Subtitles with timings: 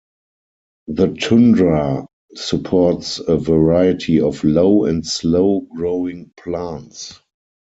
[0.87, 7.19] The tundra supports a variety of low and slow-growing plants.